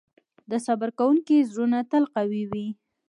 د 0.49 0.51
صبر 0.65 0.89
کوونکي 0.99 1.37
زړونه 1.49 1.79
تل 1.91 2.03
قوي 2.15 2.43
وي. 2.51 2.67